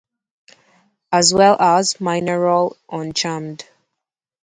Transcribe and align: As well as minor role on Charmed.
As 1.11 1.31
well 1.31 1.55
as 1.61 2.01
minor 2.01 2.39
role 2.39 2.75
on 2.89 3.13
Charmed. 3.13 3.65